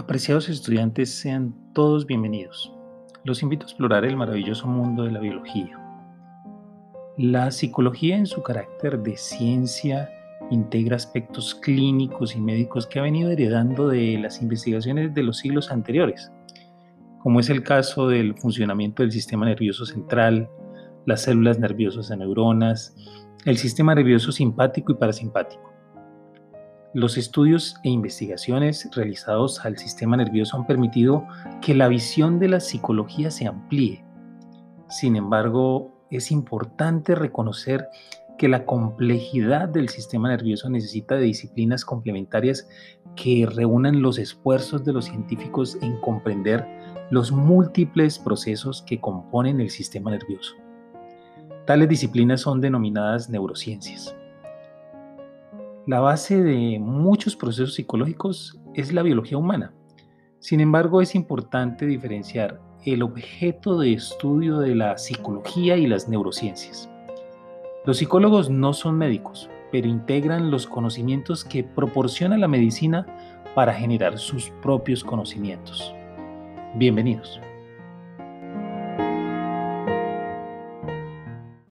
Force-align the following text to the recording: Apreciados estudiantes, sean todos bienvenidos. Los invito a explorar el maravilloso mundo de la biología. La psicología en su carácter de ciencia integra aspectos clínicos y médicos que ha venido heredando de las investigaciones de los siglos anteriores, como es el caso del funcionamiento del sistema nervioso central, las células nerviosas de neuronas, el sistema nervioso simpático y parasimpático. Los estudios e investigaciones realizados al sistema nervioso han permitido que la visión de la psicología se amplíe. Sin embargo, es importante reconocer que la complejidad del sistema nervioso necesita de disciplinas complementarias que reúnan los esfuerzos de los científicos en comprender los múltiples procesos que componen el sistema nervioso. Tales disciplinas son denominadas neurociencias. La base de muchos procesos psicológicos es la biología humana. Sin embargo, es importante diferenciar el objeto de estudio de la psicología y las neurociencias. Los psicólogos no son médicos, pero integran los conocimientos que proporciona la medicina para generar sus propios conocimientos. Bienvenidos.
Apreciados 0.00 0.48
estudiantes, 0.48 1.10
sean 1.10 1.54
todos 1.74 2.06
bienvenidos. 2.06 2.72
Los 3.22 3.42
invito 3.42 3.66
a 3.66 3.68
explorar 3.68 4.06
el 4.06 4.16
maravilloso 4.16 4.66
mundo 4.66 5.02
de 5.04 5.10
la 5.10 5.20
biología. 5.20 5.78
La 7.18 7.50
psicología 7.50 8.16
en 8.16 8.24
su 8.24 8.42
carácter 8.42 9.02
de 9.02 9.18
ciencia 9.18 10.08
integra 10.50 10.96
aspectos 10.96 11.54
clínicos 11.54 12.34
y 12.34 12.40
médicos 12.40 12.86
que 12.86 12.98
ha 12.98 13.02
venido 13.02 13.30
heredando 13.30 13.88
de 13.88 14.18
las 14.18 14.40
investigaciones 14.40 15.12
de 15.12 15.22
los 15.22 15.36
siglos 15.36 15.70
anteriores, 15.70 16.32
como 17.18 17.38
es 17.38 17.50
el 17.50 17.62
caso 17.62 18.08
del 18.08 18.34
funcionamiento 18.38 19.02
del 19.02 19.12
sistema 19.12 19.44
nervioso 19.44 19.84
central, 19.84 20.48
las 21.04 21.24
células 21.24 21.58
nerviosas 21.58 22.08
de 22.08 22.16
neuronas, 22.16 22.96
el 23.44 23.58
sistema 23.58 23.94
nervioso 23.94 24.32
simpático 24.32 24.92
y 24.92 24.94
parasimpático. 24.94 25.69
Los 26.92 27.16
estudios 27.16 27.76
e 27.84 27.88
investigaciones 27.88 28.88
realizados 28.92 29.64
al 29.64 29.78
sistema 29.78 30.16
nervioso 30.16 30.56
han 30.56 30.66
permitido 30.66 31.24
que 31.62 31.72
la 31.72 31.86
visión 31.86 32.40
de 32.40 32.48
la 32.48 32.58
psicología 32.58 33.30
se 33.30 33.46
amplíe. 33.46 34.04
Sin 34.88 35.14
embargo, 35.14 35.92
es 36.10 36.32
importante 36.32 37.14
reconocer 37.14 37.86
que 38.38 38.48
la 38.48 38.66
complejidad 38.66 39.68
del 39.68 39.88
sistema 39.88 40.30
nervioso 40.30 40.68
necesita 40.68 41.14
de 41.14 41.26
disciplinas 41.26 41.84
complementarias 41.84 42.68
que 43.14 43.46
reúnan 43.46 44.02
los 44.02 44.18
esfuerzos 44.18 44.84
de 44.84 44.92
los 44.92 45.04
científicos 45.04 45.78
en 45.82 46.00
comprender 46.00 46.66
los 47.10 47.30
múltiples 47.30 48.18
procesos 48.18 48.82
que 48.82 49.00
componen 49.00 49.60
el 49.60 49.70
sistema 49.70 50.10
nervioso. 50.10 50.56
Tales 51.66 51.88
disciplinas 51.88 52.40
son 52.40 52.60
denominadas 52.60 53.30
neurociencias. 53.30 54.16
La 55.86 56.00
base 56.00 56.42
de 56.42 56.78
muchos 56.78 57.36
procesos 57.36 57.74
psicológicos 57.74 58.60
es 58.74 58.92
la 58.92 59.02
biología 59.02 59.38
humana. 59.38 59.72
Sin 60.38 60.60
embargo, 60.60 61.00
es 61.00 61.14
importante 61.14 61.86
diferenciar 61.86 62.60
el 62.84 63.02
objeto 63.02 63.78
de 63.78 63.94
estudio 63.94 64.58
de 64.58 64.74
la 64.74 64.98
psicología 64.98 65.78
y 65.78 65.86
las 65.86 66.06
neurociencias. 66.06 66.90
Los 67.86 67.96
psicólogos 67.96 68.50
no 68.50 68.74
son 68.74 68.98
médicos, 68.98 69.48
pero 69.72 69.88
integran 69.88 70.50
los 70.50 70.66
conocimientos 70.66 71.44
que 71.44 71.64
proporciona 71.64 72.36
la 72.36 72.48
medicina 72.48 73.06
para 73.54 73.72
generar 73.72 74.18
sus 74.18 74.50
propios 74.62 75.02
conocimientos. 75.02 75.94
Bienvenidos. 76.74 77.40